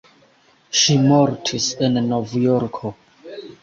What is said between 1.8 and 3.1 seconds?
en Novjorko.